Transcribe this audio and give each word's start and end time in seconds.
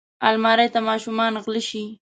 الماري 0.27 0.67
ته 0.73 0.79
ماشومان 0.89 1.33
غله 1.43 1.61
شي 1.69 1.83